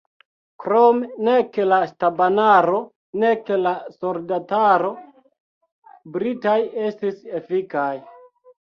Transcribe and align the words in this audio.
Krome 0.63 1.09
nek 1.27 1.59
la 1.71 1.77
stabanaro 1.89 2.81
nek 3.25 3.53
la 3.67 3.75
soldataro 3.99 4.93
britaj 6.19 6.61
estis 6.91 7.25
efikaj. 7.45 7.91